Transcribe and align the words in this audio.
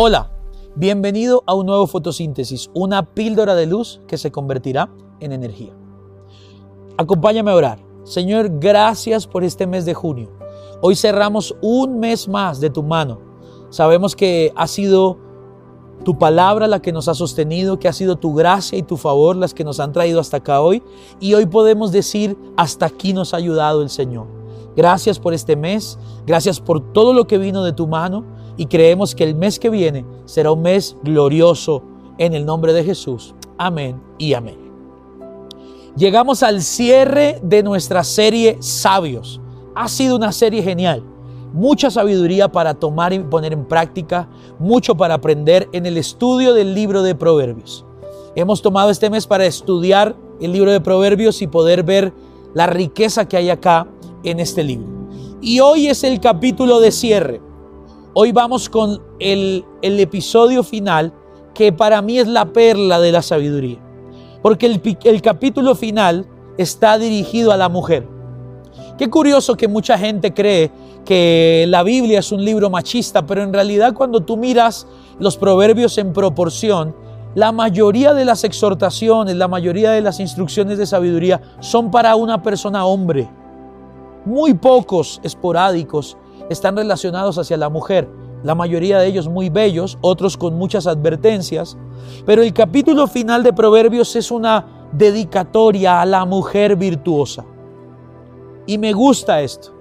Hola, 0.00 0.30
bienvenido 0.76 1.42
a 1.44 1.54
un 1.54 1.66
nuevo 1.66 1.88
fotosíntesis, 1.88 2.70
una 2.72 3.02
píldora 3.14 3.56
de 3.56 3.66
luz 3.66 4.00
que 4.06 4.16
se 4.16 4.30
convertirá 4.30 4.88
en 5.18 5.32
energía. 5.32 5.72
Acompáñame 6.96 7.50
a 7.50 7.56
orar. 7.56 7.84
Señor, 8.04 8.60
gracias 8.60 9.26
por 9.26 9.42
este 9.42 9.66
mes 9.66 9.84
de 9.86 9.94
junio. 9.94 10.30
Hoy 10.82 10.94
cerramos 10.94 11.56
un 11.62 11.98
mes 11.98 12.28
más 12.28 12.60
de 12.60 12.70
tu 12.70 12.84
mano. 12.84 13.18
Sabemos 13.70 14.14
que 14.14 14.52
ha 14.54 14.68
sido 14.68 15.18
tu 16.04 16.16
palabra 16.16 16.68
la 16.68 16.80
que 16.80 16.92
nos 16.92 17.08
ha 17.08 17.14
sostenido, 17.14 17.80
que 17.80 17.88
ha 17.88 17.92
sido 17.92 18.14
tu 18.14 18.34
gracia 18.34 18.78
y 18.78 18.84
tu 18.84 18.96
favor 18.96 19.34
las 19.34 19.52
que 19.52 19.64
nos 19.64 19.80
han 19.80 19.92
traído 19.92 20.20
hasta 20.20 20.36
acá 20.36 20.60
hoy. 20.60 20.80
Y 21.18 21.34
hoy 21.34 21.46
podemos 21.46 21.90
decir, 21.90 22.38
hasta 22.56 22.86
aquí 22.86 23.12
nos 23.12 23.34
ha 23.34 23.38
ayudado 23.38 23.82
el 23.82 23.90
Señor. 23.90 24.37
Gracias 24.78 25.18
por 25.18 25.34
este 25.34 25.56
mes, 25.56 25.98
gracias 26.24 26.60
por 26.60 26.92
todo 26.92 27.12
lo 27.12 27.26
que 27.26 27.36
vino 27.36 27.64
de 27.64 27.72
tu 27.72 27.88
mano 27.88 28.24
y 28.56 28.66
creemos 28.66 29.12
que 29.12 29.24
el 29.24 29.34
mes 29.34 29.58
que 29.58 29.70
viene 29.70 30.04
será 30.24 30.52
un 30.52 30.62
mes 30.62 30.96
glorioso 31.02 31.82
en 32.16 32.32
el 32.32 32.46
nombre 32.46 32.72
de 32.72 32.84
Jesús. 32.84 33.34
Amén 33.58 34.00
y 34.18 34.34
amén. 34.34 34.56
Llegamos 35.96 36.44
al 36.44 36.62
cierre 36.62 37.40
de 37.42 37.64
nuestra 37.64 38.04
serie 38.04 38.56
Sabios. 38.60 39.40
Ha 39.74 39.88
sido 39.88 40.14
una 40.14 40.30
serie 40.30 40.62
genial. 40.62 41.02
Mucha 41.52 41.90
sabiduría 41.90 42.46
para 42.46 42.74
tomar 42.74 43.12
y 43.12 43.18
poner 43.18 43.52
en 43.52 43.64
práctica, 43.64 44.28
mucho 44.60 44.94
para 44.94 45.14
aprender 45.14 45.68
en 45.72 45.86
el 45.86 45.96
estudio 45.96 46.54
del 46.54 46.76
libro 46.76 47.02
de 47.02 47.16
Proverbios. 47.16 47.84
Hemos 48.36 48.62
tomado 48.62 48.90
este 48.90 49.10
mes 49.10 49.26
para 49.26 49.44
estudiar 49.44 50.14
el 50.40 50.52
libro 50.52 50.70
de 50.70 50.80
Proverbios 50.80 51.42
y 51.42 51.48
poder 51.48 51.82
ver 51.82 52.12
la 52.54 52.68
riqueza 52.68 53.26
que 53.26 53.36
hay 53.36 53.50
acá 53.50 53.88
en 54.30 54.40
este 54.40 54.62
libro. 54.64 54.86
Y 55.40 55.60
hoy 55.60 55.88
es 55.88 56.04
el 56.04 56.20
capítulo 56.20 56.80
de 56.80 56.90
cierre. 56.90 57.40
Hoy 58.14 58.32
vamos 58.32 58.68
con 58.68 59.00
el, 59.20 59.64
episodio 59.82 60.62
final 60.62 61.12
que 61.54 61.72
para 61.72 62.02
mí 62.02 62.18
es 62.18 62.26
la 62.26 62.46
perla 62.46 63.00
de 63.00 63.12
la 63.12 63.22
sabiduría. 63.22 63.78
Porque 64.42 64.66
el, 64.66 64.80
el 65.04 65.22
capítulo 65.22 65.74
final 65.74 66.26
está 66.56 66.98
dirigido 66.98 67.52
a 67.52 67.56
la 67.56 67.68
mujer. 67.68 68.06
Qué 68.96 69.08
curioso 69.08 69.56
que 69.56 69.68
mucha 69.68 69.96
gente 69.96 70.34
cree 70.34 70.70
que 71.04 71.66
la 71.68 71.82
Biblia 71.82 72.18
es 72.18 72.32
un 72.32 72.44
libro 72.44 72.68
machista, 72.68 73.24
pero 73.24 73.42
en 73.42 73.52
realidad 73.52 73.94
cuando 73.94 74.20
tú 74.20 74.36
miras 74.36 74.86
los 75.18 75.36
proverbios 75.36 75.96
en 75.98 76.12
proporción, 76.12 76.94
la 77.34 77.52
mayoría 77.52 78.14
de 78.14 78.24
las 78.24 78.42
exhortaciones, 78.42 79.36
la 79.36 79.46
mayoría 79.46 79.92
de 79.92 80.00
las 80.00 80.18
instrucciones 80.18 80.78
de 80.78 80.86
sabiduría 80.86 81.40
son 81.60 81.90
para 81.90 82.16
una 82.16 82.42
persona 82.42 82.84
hombre. 82.84 83.28
Muy 84.24 84.54
pocos 84.54 85.20
esporádicos 85.22 86.16
están 86.50 86.76
relacionados 86.76 87.38
hacia 87.38 87.56
la 87.56 87.68
mujer, 87.68 88.08
la 88.42 88.54
mayoría 88.54 88.98
de 88.98 89.06
ellos 89.06 89.28
muy 89.28 89.48
bellos, 89.48 89.98
otros 90.00 90.36
con 90.36 90.54
muchas 90.56 90.86
advertencias, 90.86 91.76
pero 92.24 92.42
el 92.42 92.52
capítulo 92.52 93.06
final 93.06 93.42
de 93.42 93.52
Proverbios 93.52 94.14
es 94.16 94.30
una 94.30 94.88
dedicatoria 94.92 96.00
a 96.00 96.06
la 96.06 96.24
mujer 96.24 96.76
virtuosa. 96.76 97.44
Y 98.66 98.78
me 98.78 98.92
gusta 98.92 99.40
esto, 99.40 99.74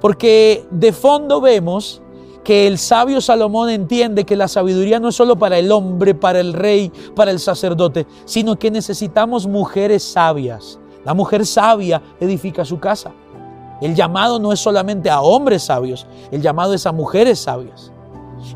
porque 0.00 0.66
de 0.70 0.92
fondo 0.92 1.40
vemos 1.40 2.02
que 2.44 2.66
el 2.66 2.76
sabio 2.78 3.20
Salomón 3.20 3.70
entiende 3.70 4.24
que 4.24 4.36
la 4.36 4.48
sabiduría 4.48 4.98
no 4.98 5.08
es 5.08 5.14
solo 5.14 5.36
para 5.36 5.58
el 5.58 5.70
hombre, 5.70 6.14
para 6.14 6.40
el 6.40 6.52
rey, 6.52 6.92
para 7.14 7.30
el 7.30 7.38
sacerdote, 7.38 8.06
sino 8.24 8.58
que 8.58 8.70
necesitamos 8.70 9.46
mujeres 9.46 10.02
sabias. 10.02 10.80
La 11.04 11.14
mujer 11.14 11.46
sabia 11.46 12.02
edifica 12.20 12.64
su 12.64 12.78
casa. 12.78 13.12
El 13.82 13.96
llamado 13.96 14.38
no 14.38 14.52
es 14.52 14.60
solamente 14.60 15.10
a 15.10 15.20
hombres 15.20 15.64
sabios, 15.64 16.06
el 16.30 16.40
llamado 16.40 16.72
es 16.72 16.86
a 16.86 16.92
mujeres 16.92 17.40
sabias. 17.40 17.90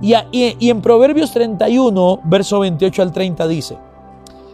Y, 0.00 0.14
y, 0.30 0.70
en 0.70 0.80
Proverbios 0.80 1.32
31, 1.32 2.20
verso 2.22 2.60
28 2.60 3.02
al 3.02 3.12
30 3.12 3.48
dice, 3.48 3.78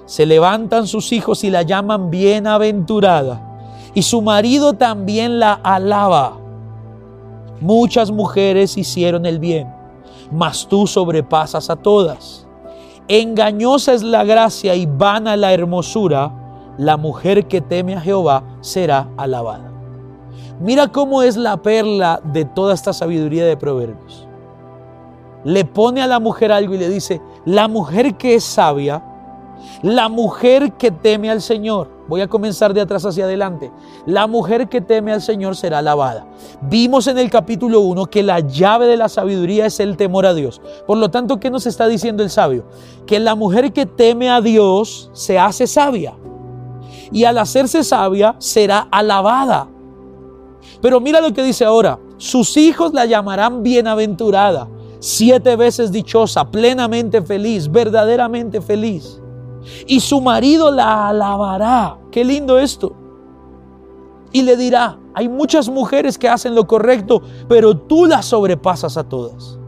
se 0.06 0.24
levantan 0.24 0.86
sus 0.86 1.12
hijos 1.12 1.44
y 1.44 1.50
la 1.50 1.60
llaman 1.60 2.10
bienaventurada, 2.10 3.90
y 3.92 4.00
su 4.00 4.22
marido 4.22 4.72
también 4.72 5.38
la 5.38 5.52
alaba. 5.52 6.38
Muchas 7.60 8.10
mujeres 8.10 8.78
hicieron 8.78 9.26
el 9.26 9.38
bien, 9.38 9.70
mas 10.30 10.66
tú 10.66 10.86
sobrepasas 10.86 11.68
a 11.68 11.76
todas. 11.76 12.46
Engañosa 13.08 13.92
es 13.92 14.02
la 14.02 14.24
gracia 14.24 14.74
y 14.74 14.86
vana 14.86 15.36
la 15.36 15.52
hermosura, 15.52 16.32
la 16.78 16.96
mujer 16.96 17.46
que 17.46 17.60
teme 17.60 17.94
a 17.94 18.00
Jehová 18.00 18.42
será 18.62 19.10
alabada. 19.18 19.71
Mira 20.60 20.88
cómo 20.88 21.22
es 21.22 21.36
la 21.36 21.56
perla 21.62 22.20
de 22.24 22.44
toda 22.44 22.74
esta 22.74 22.92
sabiduría 22.92 23.44
de 23.44 23.56
proverbios. 23.56 24.26
Le 25.44 25.64
pone 25.64 26.02
a 26.02 26.06
la 26.06 26.20
mujer 26.20 26.52
algo 26.52 26.74
y 26.74 26.78
le 26.78 26.88
dice, 26.88 27.20
la 27.44 27.66
mujer 27.68 28.16
que 28.16 28.36
es 28.36 28.44
sabia, 28.44 29.02
la 29.82 30.08
mujer 30.08 30.72
que 30.72 30.90
teme 30.90 31.30
al 31.30 31.40
Señor, 31.40 31.88
voy 32.08 32.20
a 32.20 32.28
comenzar 32.28 32.74
de 32.74 32.80
atrás 32.80 33.04
hacia 33.04 33.24
adelante, 33.24 33.72
la 34.06 34.26
mujer 34.26 34.68
que 34.68 34.80
teme 34.80 35.12
al 35.12 35.22
Señor 35.22 35.56
será 35.56 35.78
alabada. 35.78 36.26
Vimos 36.62 37.06
en 37.06 37.18
el 37.18 37.30
capítulo 37.30 37.80
1 37.80 38.06
que 38.06 38.22
la 38.22 38.40
llave 38.40 38.86
de 38.86 38.96
la 38.96 39.08
sabiduría 39.08 39.66
es 39.66 39.80
el 39.80 39.96
temor 39.96 40.26
a 40.26 40.34
Dios. 40.34 40.60
Por 40.86 40.98
lo 40.98 41.10
tanto, 41.10 41.40
¿qué 41.40 41.50
nos 41.50 41.66
está 41.66 41.86
diciendo 41.86 42.22
el 42.22 42.30
sabio? 42.30 42.64
Que 43.06 43.18
la 43.18 43.34
mujer 43.34 43.72
que 43.72 43.86
teme 43.86 44.30
a 44.30 44.40
Dios 44.40 45.10
se 45.12 45.38
hace 45.38 45.66
sabia. 45.66 46.14
Y 47.10 47.24
al 47.24 47.38
hacerse 47.38 47.84
sabia 47.84 48.36
será 48.38 48.88
alabada. 48.90 49.68
Pero 50.80 51.00
mira 51.00 51.20
lo 51.20 51.32
que 51.32 51.42
dice 51.42 51.64
ahora, 51.64 51.98
sus 52.16 52.56
hijos 52.56 52.92
la 52.92 53.06
llamarán 53.06 53.62
bienaventurada, 53.62 54.68
siete 54.98 55.56
veces 55.56 55.92
dichosa, 55.92 56.50
plenamente 56.50 57.22
feliz, 57.22 57.70
verdaderamente 57.70 58.60
feliz. 58.60 59.20
Y 59.86 60.00
su 60.00 60.20
marido 60.20 60.70
la 60.70 61.08
alabará. 61.08 61.98
Qué 62.10 62.24
lindo 62.24 62.58
esto. 62.58 62.94
Y 64.32 64.42
le 64.42 64.56
dirá, 64.56 64.98
hay 65.14 65.28
muchas 65.28 65.68
mujeres 65.68 66.18
que 66.18 66.28
hacen 66.28 66.54
lo 66.54 66.66
correcto, 66.66 67.22
pero 67.48 67.76
tú 67.76 68.06
las 68.06 68.26
sobrepasas 68.26 68.96
a 68.96 69.04
todas. 69.04 69.58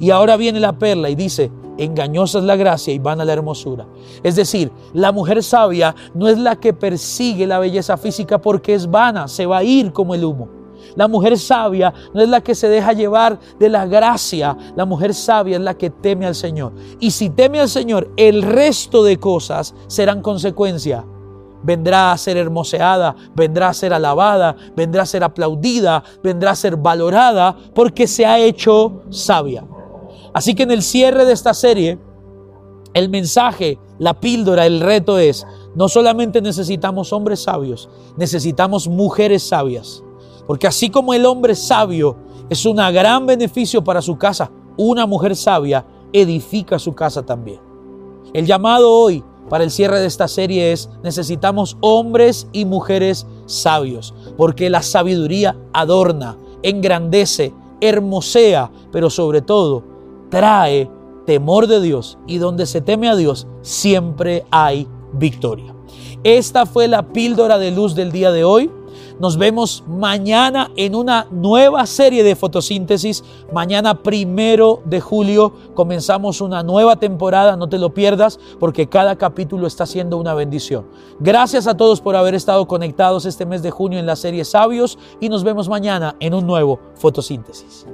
Y 0.00 0.10
ahora 0.10 0.36
viene 0.36 0.60
la 0.60 0.78
perla 0.78 1.10
y 1.10 1.14
dice, 1.14 1.50
engañosa 1.78 2.38
es 2.38 2.44
la 2.44 2.56
gracia 2.56 2.92
y 2.92 2.98
vana 2.98 3.24
la 3.24 3.32
hermosura. 3.32 3.86
Es 4.22 4.36
decir, 4.36 4.70
la 4.92 5.12
mujer 5.12 5.42
sabia 5.42 5.94
no 6.14 6.28
es 6.28 6.38
la 6.38 6.56
que 6.56 6.72
persigue 6.72 7.46
la 7.46 7.58
belleza 7.58 7.96
física 7.96 8.38
porque 8.38 8.74
es 8.74 8.90
vana, 8.90 9.28
se 9.28 9.46
va 9.46 9.58
a 9.58 9.64
ir 9.64 9.92
como 9.92 10.14
el 10.14 10.24
humo. 10.24 10.48
La 10.96 11.08
mujer 11.08 11.38
sabia 11.38 11.92
no 12.14 12.22
es 12.22 12.28
la 12.28 12.40
que 12.40 12.54
se 12.54 12.68
deja 12.68 12.92
llevar 12.92 13.38
de 13.58 13.68
la 13.68 13.86
gracia, 13.86 14.56
la 14.76 14.84
mujer 14.84 15.14
sabia 15.14 15.56
es 15.56 15.62
la 15.62 15.74
que 15.74 15.90
teme 15.90 16.26
al 16.26 16.34
Señor. 16.34 16.72
Y 17.00 17.10
si 17.10 17.30
teme 17.30 17.60
al 17.60 17.68
Señor, 17.68 18.10
el 18.16 18.42
resto 18.42 19.02
de 19.02 19.18
cosas 19.18 19.74
serán 19.86 20.22
consecuencia. 20.22 21.04
Vendrá 21.62 22.12
a 22.12 22.18
ser 22.18 22.36
hermoseada, 22.36 23.14
vendrá 23.34 23.68
a 23.68 23.74
ser 23.74 23.92
alabada, 23.92 24.56
vendrá 24.76 25.02
a 25.02 25.06
ser 25.06 25.24
aplaudida, 25.24 26.02
vendrá 26.22 26.52
a 26.52 26.56
ser 26.56 26.76
valorada 26.76 27.56
porque 27.74 28.06
se 28.06 28.24
ha 28.24 28.38
hecho 28.38 29.02
sabia. 29.10 29.64
Así 30.32 30.54
que 30.54 30.62
en 30.62 30.70
el 30.70 30.82
cierre 30.82 31.24
de 31.24 31.32
esta 31.32 31.54
serie, 31.54 31.98
el 32.94 33.08
mensaje, 33.08 33.78
la 33.98 34.20
píldora, 34.20 34.66
el 34.66 34.80
reto 34.80 35.18
es, 35.18 35.46
no 35.74 35.88
solamente 35.88 36.40
necesitamos 36.40 37.12
hombres 37.12 37.42
sabios, 37.42 37.88
necesitamos 38.16 38.88
mujeres 38.88 39.42
sabias. 39.42 40.02
Porque 40.46 40.66
así 40.66 40.90
como 40.90 41.12
el 41.12 41.26
hombre 41.26 41.54
sabio 41.54 42.16
es 42.48 42.64
un 42.64 42.76
gran 42.76 43.26
beneficio 43.26 43.84
para 43.84 44.00
su 44.00 44.16
casa, 44.16 44.50
una 44.76 45.06
mujer 45.06 45.36
sabia 45.36 45.84
edifica 46.12 46.78
su 46.78 46.94
casa 46.94 47.24
también. 47.24 47.60
El 48.32 48.46
llamado 48.46 48.90
hoy 48.90 49.22
para 49.48 49.64
el 49.64 49.70
cierre 49.70 50.00
de 50.00 50.06
esta 50.06 50.28
serie 50.28 50.72
es, 50.72 50.90
necesitamos 51.02 51.76
hombres 51.80 52.48
y 52.52 52.64
mujeres 52.64 53.26
sabios, 53.46 54.14
porque 54.36 54.70
la 54.70 54.82
sabiduría 54.82 55.56
adorna, 55.72 56.36
engrandece, 56.62 57.54
hermosea, 57.80 58.70
pero 58.92 59.10
sobre 59.10 59.42
todo 59.42 59.84
trae 60.30 60.90
temor 61.26 61.66
de 61.66 61.80
Dios 61.80 62.18
y 62.26 62.38
donde 62.38 62.66
se 62.66 62.80
teme 62.80 63.08
a 63.08 63.16
Dios 63.16 63.46
siempre 63.62 64.44
hay 64.50 64.88
victoria. 65.12 65.74
Esta 66.24 66.66
fue 66.66 66.88
la 66.88 67.08
píldora 67.08 67.58
de 67.58 67.70
luz 67.70 67.94
del 67.94 68.12
día 68.12 68.32
de 68.32 68.44
hoy. 68.44 68.70
Nos 69.18 69.36
vemos 69.36 69.84
mañana 69.86 70.70
en 70.76 70.94
una 70.94 71.26
nueva 71.30 71.86
serie 71.86 72.22
de 72.22 72.36
fotosíntesis. 72.36 73.24
Mañana 73.52 74.02
primero 74.02 74.80
de 74.84 75.00
julio 75.00 75.52
comenzamos 75.74 76.40
una 76.40 76.62
nueva 76.62 76.96
temporada, 76.96 77.56
no 77.56 77.68
te 77.68 77.78
lo 77.78 77.94
pierdas 77.94 78.38
porque 78.58 78.88
cada 78.88 79.16
capítulo 79.16 79.66
está 79.66 79.86
siendo 79.86 80.16
una 80.16 80.34
bendición. 80.34 80.86
Gracias 81.18 81.66
a 81.66 81.76
todos 81.76 82.00
por 82.00 82.16
haber 82.16 82.34
estado 82.34 82.66
conectados 82.66 83.26
este 83.26 83.46
mes 83.46 83.62
de 83.62 83.70
junio 83.70 83.98
en 83.98 84.06
la 84.06 84.16
serie 84.16 84.44
Sabios 84.44 84.98
y 85.20 85.28
nos 85.28 85.44
vemos 85.44 85.68
mañana 85.68 86.16
en 86.20 86.34
un 86.34 86.46
nuevo 86.46 86.78
fotosíntesis. 86.94 87.86